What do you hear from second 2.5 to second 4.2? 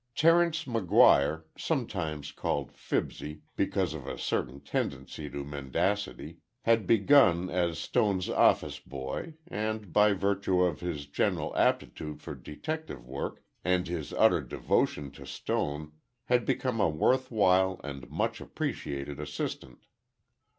Fibsy, because of a